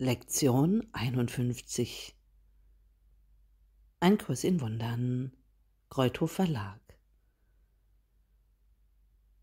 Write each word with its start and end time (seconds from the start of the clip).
Lektion 0.00 0.86
51 0.92 2.14
Ein 3.98 4.16
Kurs 4.16 4.44
in 4.44 4.60
Wundern 4.60 5.36
Kreuthof 5.90 6.30
Verlag 6.30 6.78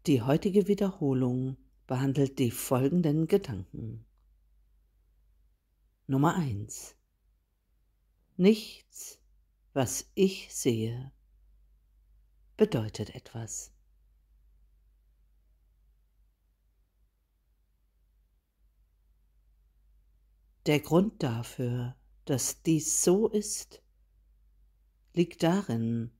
Die 0.05 0.21
heutige 0.21 0.69
Wiederholung 0.69 1.57
behandelt 1.87 2.39
die 2.39 2.51
folgenden 2.51 3.27
Gedanken. 3.27 4.05
Nummer 6.07 6.35
1 6.35 6.95
Nichts, 8.37 9.19
was 9.73 10.09
ich 10.13 10.55
sehe, 10.55 11.11
bedeutet 12.55 13.13
etwas. 13.13 13.74
Der 20.65 20.79
Grund 20.79 21.21
dafür, 21.21 21.95
dass 22.25 22.63
dies 22.63 23.03
so 23.03 23.27
ist, 23.27 23.83
liegt 25.13 25.43
darin, 25.43 26.11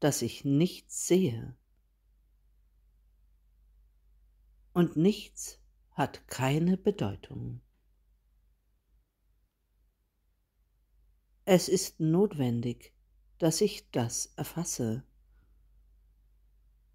dass 0.00 0.20
ich 0.20 0.44
nichts 0.44 1.06
sehe. 1.06 1.56
Und 4.74 4.96
nichts 4.96 5.58
hat 5.92 6.28
keine 6.28 6.76
Bedeutung. 6.76 7.62
Es 11.46 11.68
ist 11.68 12.00
notwendig, 12.00 12.92
dass 13.38 13.62
ich 13.62 13.90
das 13.90 14.26
erfasse, 14.36 15.04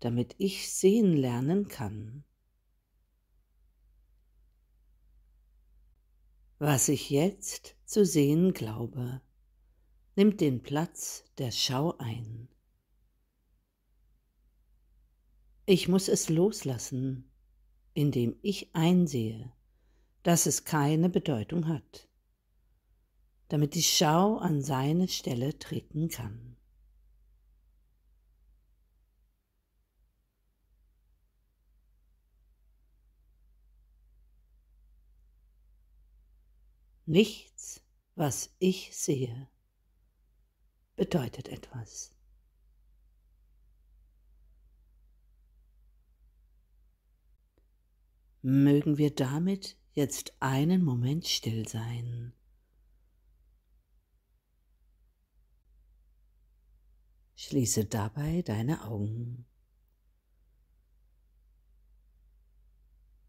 damit 0.02 0.36
ich 0.38 0.72
sehen 0.72 1.14
lernen 1.18 1.68
kann. 1.68 2.24
Was 6.58 6.88
ich 6.88 7.10
jetzt 7.10 7.76
zu 7.84 8.06
sehen 8.06 8.54
glaube, 8.54 9.22
nimmt 10.16 10.40
den 10.40 10.64
Platz 10.64 11.26
der 11.38 11.52
Schau 11.52 11.98
ein. 11.98 12.48
Ich 15.66 15.90
muss 15.90 16.08
es 16.08 16.30
loslassen, 16.30 17.30
indem 17.94 18.38
ich 18.42 18.74
einsehe, 18.74 19.52
dass 20.24 20.46
es 20.46 20.64
keine 20.64 21.10
Bedeutung 21.10 21.68
hat, 21.68 22.08
damit 23.50 23.76
die 23.76 23.84
Schau 23.84 24.38
an 24.38 24.62
seine 24.62 25.10
Stelle 25.10 25.60
treten 25.60 26.08
kann. 26.08 26.55
Nichts, 37.08 37.82
was 38.16 38.56
ich 38.58 38.96
sehe, 38.98 39.48
bedeutet 40.96 41.50
etwas. 41.50 42.16
Mögen 48.42 48.98
wir 48.98 49.14
damit 49.14 49.78
jetzt 49.94 50.34
einen 50.40 50.84
Moment 50.84 51.28
still 51.28 51.68
sein. 51.68 52.34
Schließe 57.36 57.86
dabei 57.86 58.42
deine 58.42 58.84
Augen. 58.86 59.46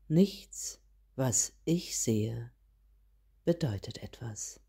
Nichts, 0.08 0.80
was 1.16 1.52
ich 1.64 1.98
sehe, 1.98 2.55
bedeutet 3.46 4.02
etwas. 4.02 4.60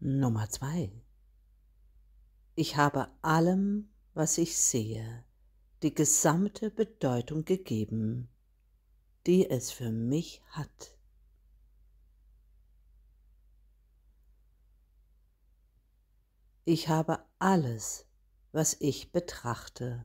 Nummer 0.00 0.48
zwei. 0.48 0.92
Ich 2.54 2.76
habe 2.76 3.08
allem, 3.20 3.88
was 4.14 4.38
ich 4.38 4.56
sehe, 4.56 5.24
die 5.82 5.92
gesamte 5.92 6.70
Bedeutung 6.70 7.44
gegeben, 7.44 8.28
die 9.26 9.50
es 9.50 9.72
für 9.72 9.90
mich 9.90 10.40
hat. 10.50 10.96
Ich 16.64 16.88
habe 16.88 17.24
alles, 17.40 18.06
was 18.52 18.76
ich 18.78 19.10
betrachte, 19.10 20.04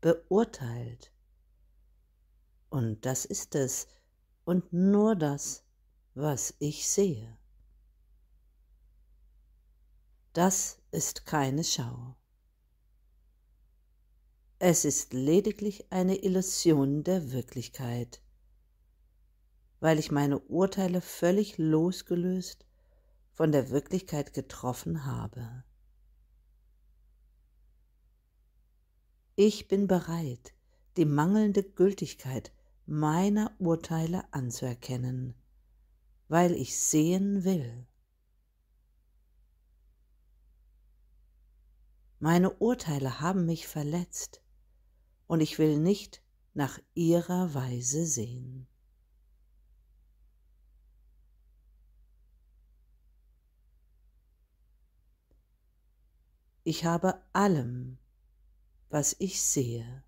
beurteilt. 0.00 1.12
Und 2.70 3.06
das 3.06 3.24
ist 3.24 3.54
es 3.54 3.86
und 4.44 4.72
nur 4.72 5.14
das, 5.14 5.62
was 6.14 6.54
ich 6.58 6.88
sehe. 6.88 7.38
Das 10.32 10.78
ist 10.90 11.26
keine 11.26 11.62
Schau. 11.62 12.16
Es 14.58 14.86
ist 14.86 15.12
lediglich 15.12 15.92
eine 15.92 16.16
Illusion 16.22 17.04
der 17.04 17.32
Wirklichkeit, 17.32 18.22
weil 19.80 19.98
ich 19.98 20.10
meine 20.10 20.38
Urteile 20.38 21.02
völlig 21.02 21.58
losgelöst 21.58 22.64
von 23.34 23.52
der 23.52 23.68
Wirklichkeit 23.68 24.32
getroffen 24.32 25.04
habe. 25.04 25.64
Ich 29.36 29.68
bin 29.68 29.86
bereit, 29.86 30.54
die 30.96 31.04
mangelnde 31.04 31.62
Gültigkeit 31.62 32.52
meiner 32.86 33.54
Urteile 33.58 34.24
anzuerkennen, 34.32 35.34
weil 36.28 36.54
ich 36.54 36.78
sehen 36.78 37.44
will. 37.44 37.86
Meine 42.24 42.50
Urteile 42.50 43.18
haben 43.18 43.46
mich 43.46 43.66
verletzt 43.66 44.42
und 45.26 45.40
ich 45.40 45.58
will 45.58 45.80
nicht 45.80 46.22
nach 46.54 46.78
ihrer 46.94 47.52
Weise 47.52 48.06
sehen. 48.06 48.68
Ich 56.62 56.84
habe 56.84 57.20
allem, 57.32 57.98
was 58.88 59.16
ich 59.18 59.42
sehe, 59.42 60.04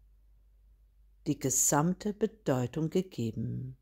die 1.26 1.40
gesamte 1.40 2.14
Bedeutung 2.14 2.90
gegeben, 2.90 3.76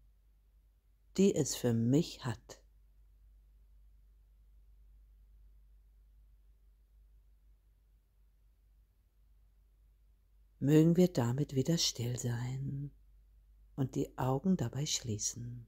die 1.18 1.34
es 1.34 1.54
für 1.54 1.74
mich 1.74 2.24
hat. 2.24 2.61
Mögen 10.62 10.96
wir 10.96 11.12
damit 11.12 11.56
wieder 11.56 11.76
still 11.76 12.16
sein 12.18 12.92
und 13.74 13.96
die 13.96 14.16
Augen 14.16 14.56
dabei 14.56 14.86
schließen. 14.86 15.66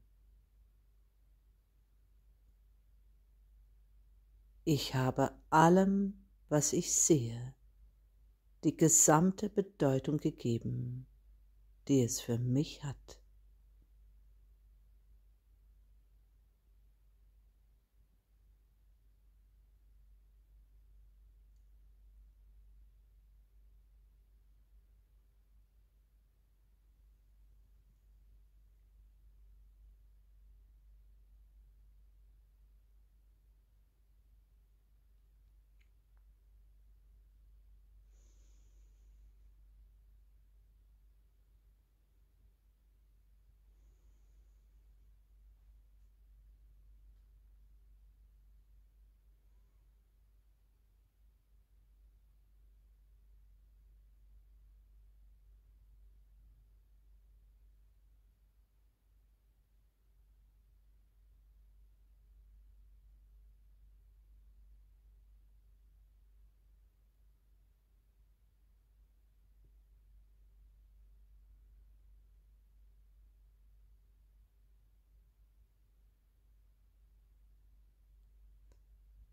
Ich 4.63 4.95
habe 4.95 5.37
allem, 5.49 6.25
was 6.47 6.71
ich 6.71 6.93
sehe, 6.93 7.53
die 8.63 8.75
gesamte 8.75 9.49
Bedeutung 9.49 10.17
gegeben, 10.17 11.05
die 11.89 12.01
es 12.01 12.21
für 12.21 12.39
mich 12.39 12.83
hat. 12.83 13.19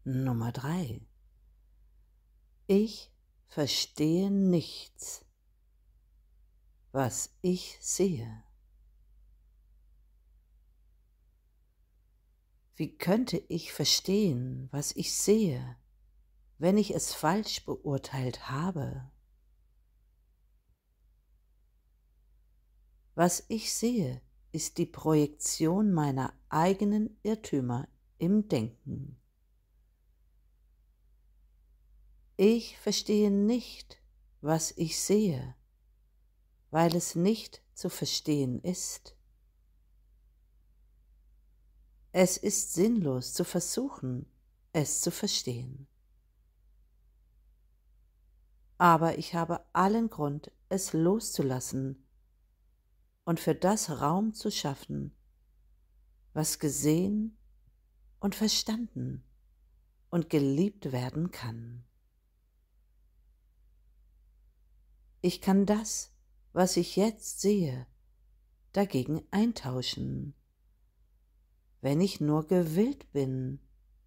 Nummer 0.04 0.50
drei. 0.50 1.00
Ich 2.66 3.12
verstehe 3.46 4.32
nichts, 4.32 5.24
was 6.90 7.30
ich 7.40 7.78
sehe. 7.80 8.42
Wie 12.74 12.98
könnte 12.98 13.36
ich 13.48 13.72
verstehen, 13.72 14.68
was 14.72 14.90
ich 14.96 15.14
sehe, 15.14 15.76
wenn 16.58 16.78
ich 16.78 16.92
es 16.92 17.14
falsch 17.14 17.64
beurteilt 17.64 18.50
habe? 18.50 19.08
Was 23.14 23.44
ich 23.46 23.72
sehe, 23.72 24.20
ist 24.50 24.78
die 24.78 24.86
Projektion 24.86 25.92
meiner 25.92 26.32
eigenen 26.48 27.20
Irrtümer 27.22 27.86
im 28.18 28.48
Denken. 28.48 29.21
Ich 32.36 32.78
verstehe 32.78 33.30
nicht, 33.30 34.02
was 34.40 34.72
ich 34.76 34.98
sehe, 34.98 35.54
weil 36.70 36.96
es 36.96 37.14
nicht 37.14 37.62
zu 37.74 37.90
verstehen 37.90 38.60
ist. 38.60 39.16
Es 42.12 42.36
ist 42.36 42.72
sinnlos 42.74 43.32
zu 43.34 43.44
versuchen, 43.44 44.26
es 44.72 45.00
zu 45.00 45.10
verstehen. 45.10 45.86
Aber 48.78 49.18
ich 49.18 49.34
habe 49.34 49.64
allen 49.72 50.10
Grund, 50.10 50.50
es 50.68 50.92
loszulassen 50.92 52.04
und 53.24 53.40
für 53.40 53.54
das 53.54 54.00
Raum 54.00 54.34
zu 54.34 54.50
schaffen, 54.50 55.14
was 56.32 56.58
gesehen 56.58 57.36
und 58.20 58.34
verstanden 58.34 59.22
und 60.10 60.30
geliebt 60.30 60.92
werden 60.92 61.30
kann. 61.30 61.84
Ich 65.24 65.40
kann 65.40 65.66
das, 65.66 66.12
was 66.52 66.76
ich 66.76 66.96
jetzt 66.96 67.40
sehe, 67.40 67.86
dagegen 68.72 69.22
eintauschen, 69.30 70.34
wenn 71.80 72.00
ich 72.00 72.20
nur 72.20 72.48
gewillt 72.48 73.12
bin, 73.12 73.60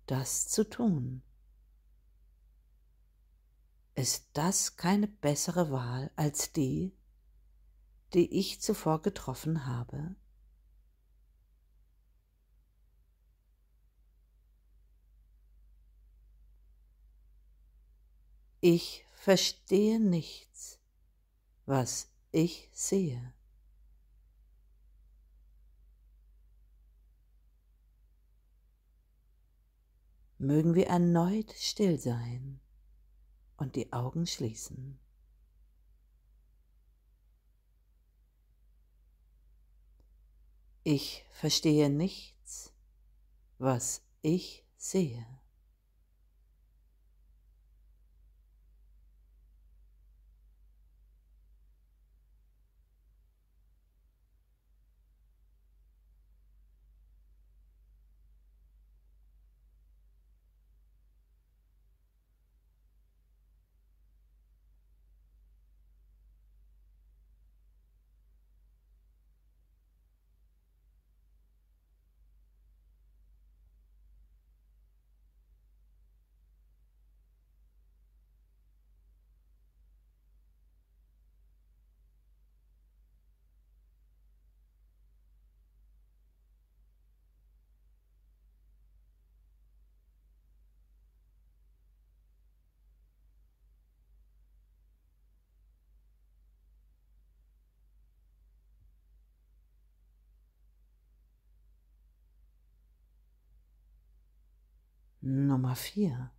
das 0.07 0.49
zu 0.49 0.69
tun. 0.69 1.23
Ist 3.95 4.27
das 4.33 4.75
keine 4.75 5.07
bessere 5.07 5.71
Wahl 5.71 6.11
als 6.17 6.51
die, 6.51 6.93
die 8.13 8.37
ich 8.37 8.59
zuvor 8.59 9.01
getroffen 9.01 9.65
habe? 9.65 10.17
Ich 18.59 19.05
verstehe 19.13 20.01
nichts, 20.01 20.81
was 21.65 22.11
ich 22.31 22.69
sehe. 22.73 23.33
Mögen 30.37 30.75
wir 30.75 30.87
erneut 30.87 31.51
still 31.53 31.97
sein 31.97 32.59
und 33.57 33.75
die 33.75 33.91
Augen 33.93 34.27
schließen. 34.27 34.99
Ich 40.83 41.25
verstehe 41.31 41.89
nichts, 41.89 42.71
was 43.57 44.03
ich 44.21 44.67
sehe. 44.77 45.25
Nummer 105.27 105.75
vier. 105.75 106.29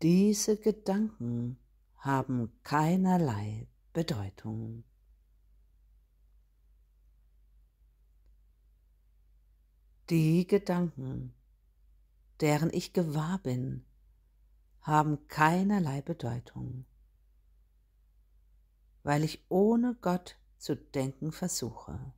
Diese 0.00 0.56
Gedanken 0.56 1.58
haben 1.96 2.52
keinerlei 2.62 3.66
Bedeutung. 3.92 4.84
Die 10.08 10.46
Gedanken, 10.46 11.34
deren 12.40 12.72
ich 12.72 12.92
gewahr 12.92 13.40
bin, 13.42 13.84
haben 14.82 15.26
keinerlei 15.26 16.00
Bedeutung, 16.00 16.84
weil 19.02 19.24
ich 19.24 19.44
ohne 19.48 19.96
Gott 20.00 20.36
zu 20.58 20.76
denken 20.76 21.32
versuche. 21.32 22.12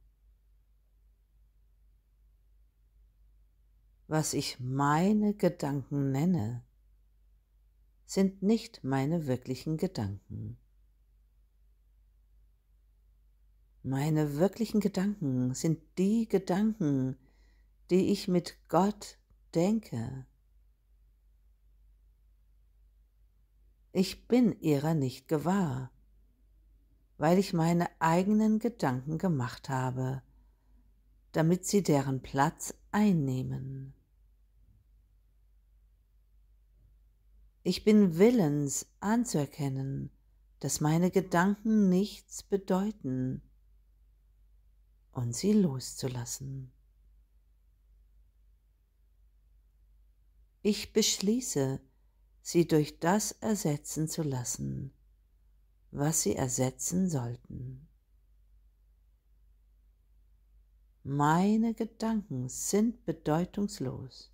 Was 4.14 4.32
ich 4.32 4.60
meine 4.60 5.34
Gedanken 5.34 6.12
nenne, 6.12 6.62
sind 8.04 8.44
nicht 8.44 8.84
meine 8.84 9.26
wirklichen 9.26 9.76
Gedanken. 9.76 10.56
Meine 13.82 14.36
wirklichen 14.36 14.78
Gedanken 14.78 15.52
sind 15.54 15.80
die 15.98 16.28
Gedanken, 16.28 17.16
die 17.90 18.12
ich 18.12 18.28
mit 18.28 18.56
Gott 18.68 19.18
denke. 19.52 20.24
Ich 23.90 24.28
bin 24.28 24.52
ihrer 24.60 24.94
nicht 24.94 25.26
gewahr, 25.26 25.90
weil 27.18 27.36
ich 27.36 27.52
meine 27.52 27.88
eigenen 27.98 28.60
Gedanken 28.60 29.18
gemacht 29.18 29.68
habe, 29.68 30.22
damit 31.32 31.66
sie 31.66 31.82
deren 31.82 32.22
Platz 32.22 32.74
einnehmen. 32.92 33.92
Ich 37.66 37.82
bin 37.82 38.18
willens 38.18 38.86
anzuerkennen, 39.00 40.10
dass 40.60 40.82
meine 40.82 41.10
Gedanken 41.10 41.88
nichts 41.88 42.42
bedeuten 42.42 43.40
und 45.12 45.34
sie 45.34 45.54
loszulassen. 45.54 46.70
Ich 50.60 50.92
beschließe, 50.92 51.80
sie 52.42 52.68
durch 52.68 53.00
das 53.00 53.32
ersetzen 53.32 54.08
zu 54.08 54.22
lassen, 54.22 54.92
was 55.90 56.20
sie 56.20 56.36
ersetzen 56.36 57.08
sollten. 57.08 57.88
Meine 61.02 61.72
Gedanken 61.72 62.50
sind 62.50 63.06
bedeutungslos. 63.06 64.33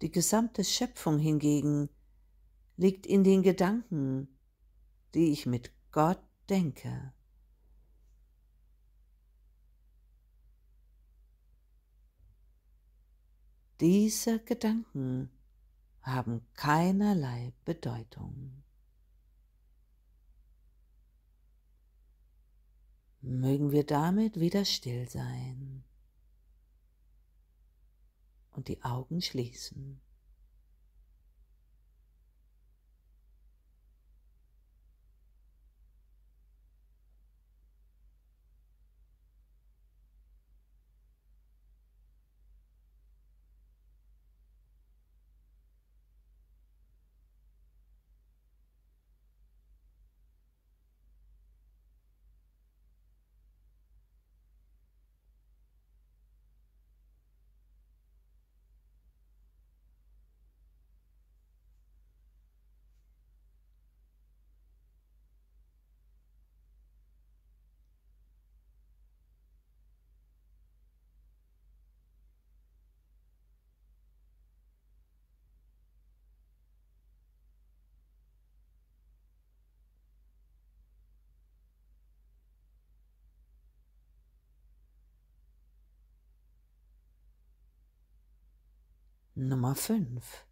Die 0.00 0.12
gesamte 0.12 0.62
Schöpfung 0.62 1.18
hingegen 1.18 1.88
liegt 2.76 3.06
in 3.06 3.24
den 3.24 3.42
Gedanken, 3.42 4.28
die 5.14 5.32
ich 5.32 5.46
mit 5.46 5.72
Gott 5.90 6.22
denke. 6.48 7.12
Diese 13.80 14.38
Gedanken 14.40 15.30
haben 16.02 16.46
keinerlei 16.54 17.52
Bedeutung. 17.64 18.62
Mögen 23.20 23.72
wir 23.72 23.84
damit 23.84 24.38
wieder 24.38 24.64
still 24.64 25.08
sein 25.08 25.84
und 28.58 28.66
die 28.66 28.82
Augen 28.82 29.22
schließen. 29.22 30.00
Nummer 89.40 89.76
5. 89.76 90.48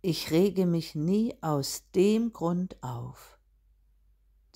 Ich 0.00 0.30
rege 0.30 0.64
mich 0.64 0.94
nie 0.94 1.36
aus 1.42 1.90
dem 1.90 2.32
Grund 2.32 2.82
auf, 2.82 3.38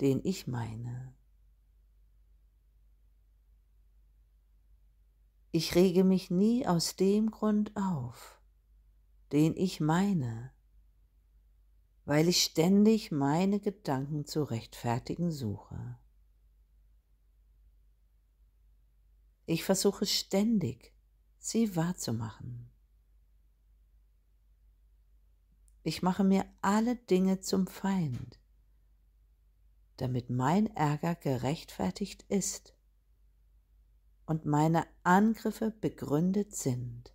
den 0.01 0.25
ich 0.25 0.47
meine. 0.47 1.13
Ich 5.51 5.75
rege 5.75 6.03
mich 6.03 6.31
nie 6.31 6.65
aus 6.65 6.95
dem 6.95 7.29
Grund 7.29 7.77
auf, 7.77 8.41
den 9.31 9.55
ich 9.55 9.79
meine, 9.79 10.51
weil 12.05 12.27
ich 12.27 12.43
ständig 12.43 13.11
meine 13.11 13.59
Gedanken 13.59 14.25
zu 14.25 14.41
rechtfertigen 14.41 15.31
suche. 15.31 15.99
Ich 19.45 19.63
versuche 19.63 20.07
ständig, 20.07 20.92
sie 21.43 21.75
wahrzumachen. 21.75 22.69
Ich 25.83 26.01
mache 26.01 26.23
mir 26.23 26.45
alle 26.61 26.95
Dinge 26.95 27.41
zum 27.41 27.67
Feind, 27.67 28.39
damit 29.97 30.29
mein 30.29 30.73
Ärger 30.77 31.15
gerechtfertigt 31.15 32.23
ist 32.29 32.73
und 34.25 34.45
meine 34.45 34.87
Angriffe 35.03 35.71
begründet 35.71 36.55
sind. 36.55 37.13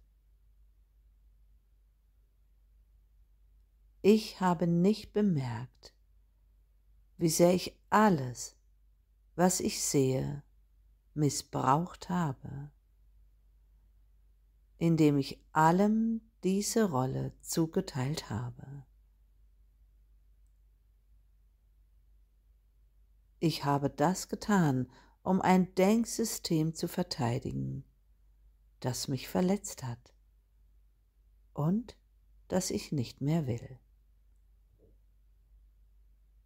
Ich 4.02 4.42
habe 4.42 4.66
nicht 4.66 5.14
bemerkt, 5.14 5.94
wie 7.16 7.30
sehr 7.30 7.54
ich 7.54 7.80
alles, 7.88 8.56
was 9.36 9.60
ich 9.60 9.82
sehe, 9.82 10.42
missbraucht 11.14 12.10
habe 12.10 12.70
indem 14.78 15.18
ich 15.18 15.38
allem 15.52 16.20
diese 16.44 16.90
Rolle 16.90 17.32
zugeteilt 17.40 18.30
habe. 18.30 18.84
Ich 23.40 23.64
habe 23.64 23.90
das 23.90 24.28
getan, 24.28 24.90
um 25.22 25.40
ein 25.40 25.74
Denksystem 25.74 26.74
zu 26.74 26.88
verteidigen, 26.88 27.84
das 28.80 29.08
mich 29.08 29.28
verletzt 29.28 29.82
hat 29.82 30.14
und 31.54 31.96
das 32.48 32.70
ich 32.70 32.92
nicht 32.92 33.20
mehr 33.20 33.46
will. 33.46 33.78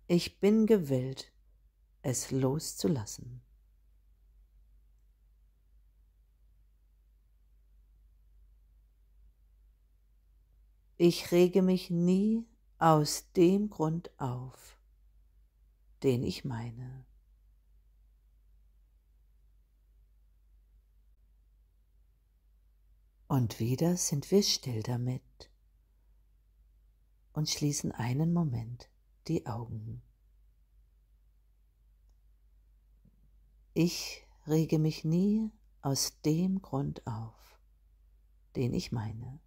Ich 0.06 0.40
bin 0.40 0.66
gewillt, 0.66 1.32
es 2.02 2.30
loszulassen. 2.30 3.40
Ich 11.04 11.32
rege 11.32 11.62
mich 11.62 11.90
nie 11.90 12.46
aus 12.78 13.32
dem 13.32 13.70
Grund 13.70 14.12
auf, 14.20 14.78
den 16.04 16.22
ich 16.22 16.44
meine. 16.44 17.04
Und 23.26 23.58
wieder 23.58 23.96
sind 23.96 24.30
wir 24.30 24.44
still 24.44 24.84
damit 24.84 25.50
und 27.32 27.50
schließen 27.50 27.90
einen 27.90 28.32
Moment 28.32 28.88
die 29.26 29.44
Augen. 29.46 30.02
Ich 33.74 34.24
rege 34.46 34.78
mich 34.78 35.02
nie 35.02 35.50
aus 35.80 36.20
dem 36.20 36.62
Grund 36.62 37.04
auf, 37.08 37.58
den 38.54 38.72
ich 38.72 38.92
meine. 38.92 39.40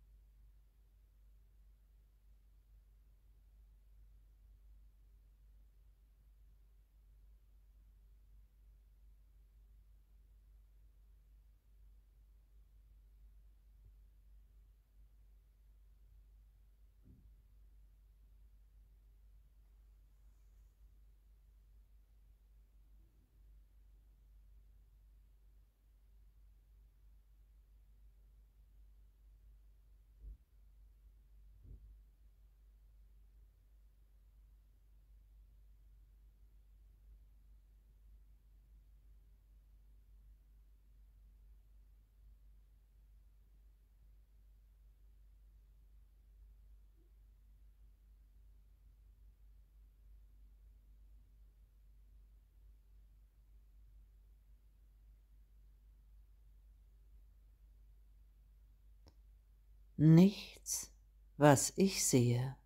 Nichts, 59.98 60.92
was 61.38 61.72
ich 61.78 62.06
sehe, 62.06 62.58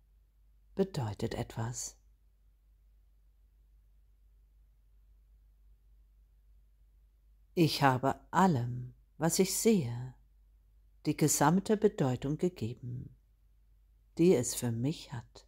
bedeutet 0.74 1.34
etwas. 1.34 1.96
Ich 7.54 7.82
habe 7.82 8.18
allem, 8.32 8.94
was 9.16 9.38
ich 9.38 9.56
sehe, 9.56 10.14
die 11.06 11.16
gesamte 11.16 11.76
Bedeutung 11.76 12.36
gegeben, 12.36 13.14
die 14.18 14.34
es 14.34 14.54
für 14.54 14.72
mich 14.72 15.12
hat. 15.12 15.46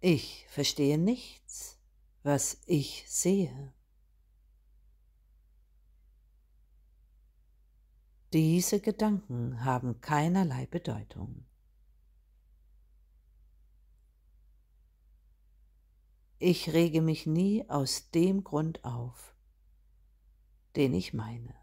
Ich 0.00 0.46
verstehe 0.50 0.98
nichts, 0.98 1.78
was 2.22 2.58
ich 2.66 3.04
sehe. 3.08 3.74
Diese 8.34 8.80
Gedanken 8.80 9.64
haben 9.64 10.02
keinerlei 10.02 10.66
Bedeutung. 10.66 11.46
Ich 16.38 16.74
rege 16.74 17.00
mich 17.00 17.26
nie 17.26 17.68
aus 17.70 18.10
dem 18.10 18.44
Grund 18.44 18.84
auf, 18.84 19.34
den 20.76 20.92
ich 20.92 21.14
meine. 21.14 21.57